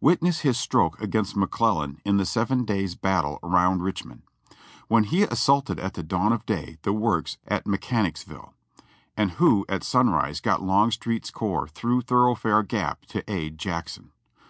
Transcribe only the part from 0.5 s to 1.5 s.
stroke against